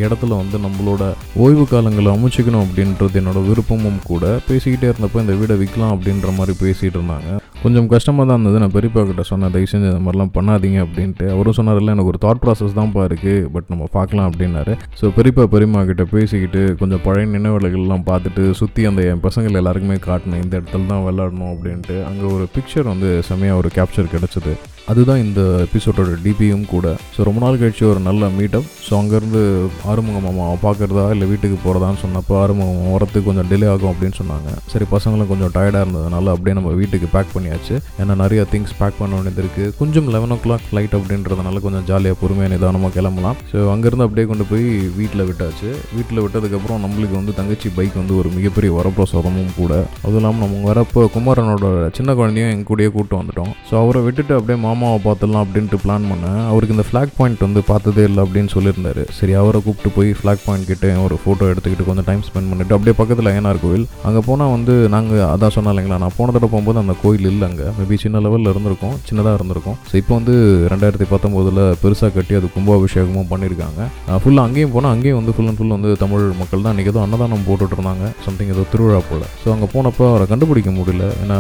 இடத்துல 0.05 0.37
வந்து 0.41 0.57
நம்மளோட 0.65 1.03
ஓய்வு 1.45 1.65
காலங்களை 1.71 2.11
அமைச்சிக்கணும் 2.17 2.65
அப்படின்றது 2.65 3.21
என்னோட 3.21 3.41
விருப்பமும் 3.49 4.03
கூட. 4.11 4.25
பேசிக்கிட்டே 4.49 4.91
இருந்தப்போ 4.91 5.23
இந்த 5.25 5.37
வீடை 5.41 5.57
விற்கலாம் 5.63 5.95
அப்படின்ற 5.95 6.37
மாதிரி 6.39 6.57
பேசிகிட்டு 6.65 6.99
இருந்தாங்க. 7.01 7.31
கொஞ்சம் 7.65 7.89
கஷ்டமாக 7.93 8.25
தான் 8.29 8.39
இருந்தது. 8.39 8.61
நான் 8.63 8.75
பெரியப்பா 8.77 9.03
கிட்ட 9.09 9.23
சொன்னேன் 9.31 9.53
தயவு 9.55 9.71
செஞ்சு 9.73 9.91
இந்த 9.91 10.01
மாதிரிலாம் 10.05 10.33
பண்ணாதீங்க 10.37 10.79
அப்படின்ட்டு. 10.87 11.27
அவரும் 11.35 11.57
சொன்னார் 11.59 11.79
இல்லை 11.81 11.93
எனக்கு 11.97 12.13
ஒரு 12.13 12.21
தாட் 12.25 12.43
ப்ராசஸ் 12.45 12.77
தான்ப்பா 12.79 13.05
இருக்குது 13.11 13.47
பட் 13.55 13.69
நம்ம 13.73 13.85
பார்க்கலாம் 13.97 14.29
அப்படின்னாரு. 14.31 14.75
ஸோ 15.01 15.13
பெரியப்பா 15.19 15.47
பெரியம்மா 15.55 15.83
கிட்ட 15.91 16.07
பேசிக்கிட்டு 16.15 16.63
கொஞ்சம் 16.83 17.05
பழைய 17.07 17.29
நினைவுகள்லாம் 17.37 18.09
பார்த்துட்டு 18.11 18.45
சுற்றி 18.63 18.85
அந்த 18.91 19.03
என் 19.13 19.25
பசங்கள் 19.29 19.61
எல்லாருக்குமே 19.63 19.99
காட்டினேன். 20.09 20.43
இந்த 20.47 20.55
இடத்துல 20.61 20.91
தான் 20.93 21.07
விளாடணும் 21.09 21.53
அப்படின்ட்டு. 21.55 21.97
அங்கே 22.11 22.27
ஒரு 22.37 22.47
பிக்சர் 22.57 22.93
வந்து 22.93 23.11
செம்மையாக 23.31 23.63
ஒரு 23.63 23.71
கேப்சர் 23.79 24.15
கிடச்சிது. 24.17 24.55
அதுதான் 24.93 25.21
இந்த 25.25 25.41
எபிசோடோட 25.65 26.13
டிபியும் 26.23 26.65
கூட. 26.73 26.87
ஸோ 27.15 27.21
ரொம்ப 27.29 27.41
நாள் 27.43 27.59
கழிச்சு 27.61 27.85
ஒரு 27.91 28.01
நல்ல 28.07 28.31
மீட்டப் 28.39 28.67
ஸோ 28.87 28.93
அங்கேருந்து 29.01 29.43
ஆறுமுக 29.91 30.21
மாமா 30.25 30.47
பார்க்குறதா 30.65 31.05
இல்லை 31.15 31.27
வீட்டுக்கு 31.33 31.59
போகிறதான்னு 31.65 32.03
சொன்னப்போ 32.05 32.35
ஆறுமுகம் 32.43 32.93
வரத்துக்கு 32.97 33.29
கொஞ்சம் 33.29 33.49
டிலே 33.51 33.69
ஆகும் 33.75 33.93
அப்படின்னு 33.93 34.19
சொன்னாங்க. 34.21 34.49
சரி 34.73 34.89
பசங்களும் 34.95 35.31
கொஞ்சம் 35.33 35.55
டயர்டாக 35.57 35.85
இருந்ததுனால 35.87 36.35
அப்படியே 36.37 36.57
நம்ம 36.61 36.73
வீட்டுக்கு 36.81 37.15
பேக் 37.15 37.35
பண்ணி 37.35 37.51
பண்ணியாச்சு. 37.53 37.77
ஏன்னா 38.01 38.15
நிறைய 38.23 38.41
திங்ஸ் 38.53 38.75
பேக் 38.81 38.99
பண்ண 39.01 39.13
வேண்டியது 39.17 39.41
இருக்குது 39.45 39.73
கொஞ்சம் 39.81 40.09
லெவன் 40.15 40.33
ஓ 40.35 40.39
கிளாக் 40.45 40.67
ஃப்ளைட் 40.69 40.95
அப்படின்றதுனால 40.99 41.61
கொஞ்சம் 41.65 41.85
ஜாலியாக 41.91 42.17
பொறுமையாக 42.23 42.53
நிதானமாக 42.55 42.93
கிளம்பலாம். 42.97 43.37
ஸோ 43.51 43.59
அங்கேருந்து 43.75 44.07
அப்படியே 44.07 44.27
கொண்டு 44.31 44.45
போய் 44.51 44.67
வீட்டில் 44.99 45.27
விட்டாச்சு. 45.29 45.69
வீட்டில் 45.97 46.23
விட்டதுக்கப்புறம் 46.25 46.83
நம்மளுக்கு 46.85 47.17
வந்து 47.21 47.35
தங்கச்சி 47.41 47.71
பைக் 47.79 47.99
வந்து 48.01 48.15
ஒரு 48.21 48.29
மிகப்பெரிய 48.37 48.73
வரப்பிரசாதமும் 48.79 49.53
கூட. 49.61 49.73
அதுவும் 50.05 50.21
இல்லாமல் 50.21 50.45
நம்ம 50.45 50.63
வரப்போ 50.71 51.03
குமாரனோட 51.17 51.67
சின்ன 51.99 52.11
குழந்தையும் 52.21 52.53
எங்க 52.55 52.67
கூடயே 52.71 52.91
கூப்பிட்டு 52.95 53.21
வந்துட்டோம். 53.21 53.53
ஸோ 53.69 53.75
அவரை 53.83 54.03
விட்டுட்டு 54.07 54.35
அப்படியே 54.39 54.59
மாமாவை 54.67 54.99
பார்த்துடலாம் 55.09 55.45
அப்படின்ட்டு 55.47 55.83
பிளான் 55.85 56.09
பண்ணேன். 56.13 56.41
அவருக்கு 56.53 56.77
இந்த 56.77 56.87
ஃப்ளாக் 56.91 57.15
பாயிண்ட் 57.19 57.47
வந்து 57.49 57.63
பார்த்ததே 57.73 58.05
இல்லை 58.11 58.21
அப்படின்னு 58.27 58.53
சொல்லியிருந்தாரு. 58.57 59.05
சரி 59.19 59.35
அவரை 59.43 59.61
கூப்பிட்டு 59.67 59.93
போய் 59.99 60.11
ஃப்ளாக் 60.21 60.45
பாயிண்ட் 60.47 60.71
கிட்ட 60.73 60.91
ஒரு 61.07 61.17
ஃபோட்டோ 61.23 61.45
எடுத்துக்கிட்டு 61.53 61.89
கொஞ்சம் 61.91 62.09
டைம் 62.09 62.25
ஸ்பெண்ட் 62.29 62.51
பண்ணிட்டு 62.51 62.77
அப்படியே 62.77 62.97
பக்கத்தில் 63.01 63.31
ஐயனார் 63.33 63.63
கோயில் 63.65 63.87
அங்கே 64.09 64.21
போனால் 64.29 64.53
வந்து 64.57 64.75
நாங்கள் 64.95 65.27
அதான் 65.35 65.55
சொன்னா 65.57 65.71
இல்லைங்களா 65.73 66.01
நான் 66.05 66.17
போன 66.19 66.33
தடவை 66.35 66.51
போகும்போது 66.53 66.83
அந்த 66.83 66.95
கோயில் 67.03 67.29
இல்லை. 67.33 67.42
அங்கே 67.51 67.67
மேபி 67.79 67.97
சின்ன 68.05 68.21
லெவலில் 68.27 68.51
இருந்திருக்கும் 68.53 68.97
சின்னதாக 69.09 69.35
இருந்திருக்கும். 69.39 69.77
ஸோ 69.91 69.95
இப்போ 70.03 70.13
வந்து 70.19 70.35
ரெண்டாயிரத்தி 70.73 71.07
பத்தொம்போதில் 71.13 71.63
பெருசாக 71.83 72.11
கட்டி 72.17 72.35
அது 72.41 72.49
கும்பாபிஷேகமும் 72.57 73.31
பண்ணியிருக்காங்க. 73.33 73.81
ஃபுல்லாக 74.23 74.47
அங்கேயும் 74.49 74.75
போனால் 74.77 74.93
அங்கேயும் 74.97 75.19
வந்து 75.21 75.35
ஃபுல் 75.37 75.49
அண்ட் 75.51 75.61
ஃபுல் 75.61 75.75
வந்து 75.77 75.91
தமிழ் 76.05 76.25
மக்கள் 76.41 76.65
தான் 76.65 76.75
இன்றைக்கி 76.75 76.93
ஏதோ 76.95 77.03
அன்னதானம் 77.07 77.47
போட்டுட்டு 77.49 77.77
இருந்தாங்க. 77.79 78.07
சம்திங் 78.27 78.53
ஏதோ 78.55 78.65
திருவிழா 78.73 79.01
போல். 79.11 79.27
ஸோ 79.43 79.49
அங்கே 79.55 79.69
போனப்போ 79.75 80.05
அவரை 80.13 80.27
கண்டுபிடிக்க 80.33 80.73
முடியல. 80.79 81.07
ஏன்னா 81.25 81.39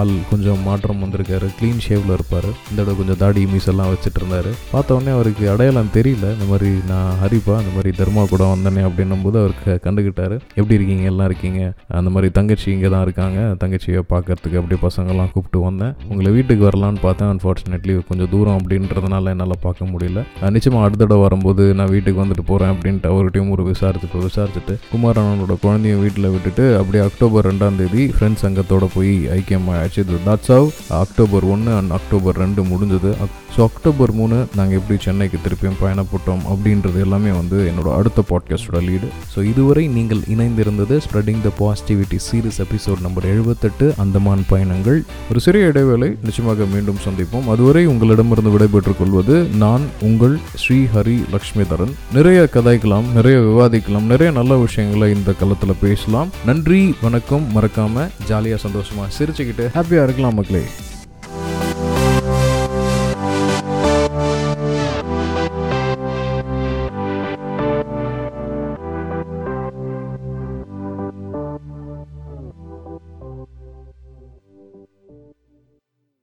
ஆள் 0.00 0.14
கொஞ்சம் 0.32 0.60
மாற்றம் 0.68 1.02
வந்திருக்காரு. 1.06 1.48
க்ளீன் 1.58 1.82
ஷேவில் 1.86 2.14
இருப்பார். 2.16 2.48
இந்த 2.70 2.78
தடவை 2.80 2.96
கொஞ்சம் 3.00 3.20
தாடி 3.22 3.44
மீசெல்லாம் 3.52 3.90
வச்சுட்டு 3.92 4.20
இருந்தார். 4.22 4.50
பார்த்த 4.72 4.96
உடனே 4.98 5.12
அவருக்கு 5.16 5.44
அடையாளம் 5.54 5.92
தெரியல. 5.98 6.26
இந்த 6.36 6.46
மாதிரி 6.52 6.70
நான் 6.90 7.12
ஹரிப்பா 7.22 7.56
இந்த 7.62 7.72
மாதிரி 7.76 7.92
தர்மா 8.00 8.24
கூட 8.32 8.42
வந்தேனே 8.52 8.82
அப்படின்னும் 8.88 9.24
போது 9.26 9.38
அவருக்கு 9.42 9.72
கண்டுக்கிட்டாரு 9.86 10.36
எப்படி 10.58 10.76
இருக்கீங்க? 10.78 11.04
எல்லாம் 11.12 11.28
இருக்கீங்க? 11.30 11.60
அந்த 12.00 12.10
மாதிரி 12.14 12.30
தங்கச்சி 12.38 12.68
இங்கே 12.76 12.90
தான் 12.94 13.04
இருக்காங்க. 13.06 13.40
தங்கச்சியை 13.62 14.02
பார்க்கறதுக்கு 14.12 14.60
அப்படியே 14.60 14.80
பசங்கள்லாம் 15.12 15.32
கூப்பிட்டு 15.34 15.60
வந்தேன். 15.66 15.94
உங்களை 16.10 16.30
வீட்டுக்கு 16.36 16.64
வரலான்னு 16.68 17.00
பார்த்தேன். 17.06 17.30
அன்ஃபார்ச்சுனேட்லி 17.32 17.94
கொஞ்சம் 18.10 18.30
தூரம் 18.34 18.58
அப்படின்றதுனால 18.58 19.32
என்னால் 19.34 19.62
பார்க்க 19.66 19.90
முடியல. 19.92 20.20
நிச்சயமாக 20.56 20.86
அடுத்த 20.86 21.02
தடவை 21.04 21.22
வரும்போது 21.26 21.62
நான் 21.78 21.92
வீட்டுக்கு 21.94 22.22
வந்துட்டு 22.22 22.44
போகிறேன் 22.50 22.72
அப்படின்ட்டு 22.74 23.10
அவர்கிட்டயும் 23.12 23.52
ஒரு 23.56 23.64
விசாரிச்சுட்டு 23.70 24.24
விசாரிச்சுட்டு 24.28 24.76
குமாரனோட 24.92 25.56
குழந்தையும் 25.64 26.02
வீட்டில் 26.04 26.32
விட்டுட்டு 26.34 26.64
அப்படியே 26.80 27.02
அக்டோபர் 27.08 27.46
ரெண்டாம் 27.50 27.78
தேதி 27.82 28.04
ஃப்ரெண்ட்ஸ் 28.16 28.44
சங்கத்தோட 28.46 28.88
போய் 28.96 29.12
ஐக்கியம் 29.38 29.68
ஆயிடுச்சு. 29.74 30.04
தட்ஸ் 30.28 30.52
ஹவ் 30.54 30.68
அக்டோபர் 31.04 31.46
ஒன்று 31.54 31.72
அண்ட் 31.78 31.94
அக்டோபர் 31.98 32.40
ரெண்டு 32.44 32.62
முடிஞ்சது. 32.72 33.12
ஸோ 33.54 33.60
அக்டோபர் 33.68 34.12
மூணு 34.18 34.36
நாங்கள் 34.58 34.78
எப்படி 34.78 34.96
சென்னைக்கு 35.06 35.38
திருப்பியும் 35.44 35.80
பயணப்பட்டோம் 35.82 36.44
அப்படின்றது 36.52 36.98
எல்லாமே 37.06 37.32
வந்து 37.40 37.58
என்னோட 37.70 37.88
அடுத்த 37.98 38.20
பாட்காஸ்டோட 38.30 38.80
லீடு 38.88 39.08
ஸோ 39.32 39.42
இதுவரை 39.50 39.84
நீங்கள் 39.96 40.22
இணைந்திருந்தது 40.34 40.96
spreading 41.06 41.42
the 41.46 41.52
positivity 41.60 42.18
series 42.28 42.60
episode 42.66 43.04
number 43.06 43.28
எழுபத்தெட்டு 43.32 43.88
அந்தமான் 44.04 44.48
பயணங்கள். 44.52 45.00
ஒரு 45.30 45.40
சிறிய 45.40 45.66
இடைவேளை 45.66 46.16
நிச்சயமாக 46.22 46.64
மீண்டும் 46.64 46.98
சந்திப்போம். 47.06 47.48
அதுவரை 47.48 47.86
உங்களிடமிருந்து 47.86 48.50
விடைபெற்றுக் 48.50 48.98
கொள்வது 48.98 49.42
நான் 49.64 49.80
உங்கள் 50.00 50.38
ஸ்ரீ 50.54 50.84
ஹரி 50.94 51.18
லக்ஷ்மிதரன். 51.32 51.92
நிறைய 52.12 52.48
கதைக்கலாம் 52.52 53.10
நிறைய 53.14 53.38
விவாதிக்கலாம் 53.38 54.10
நிறைய 54.12 54.32
நல்ல 54.32 54.54
விஷயங்களை 54.56 55.14
இந்த 55.14 55.32
களத்தில் 55.32 55.80
பேசலாம். 55.80 56.30
நன்றி 56.46 56.94
வணக்கம் 57.02 57.46
மறக்காம 57.54 58.08
ஜாலியாக 58.26 58.68
சந்தோஷமா 58.68 59.06
சிரிச்சுக்கிட்டு 59.18 59.66
ஹாப்பியாக 59.78 60.02
இருக்கலாம் 60.02 60.34
மக்களே. 60.34 60.64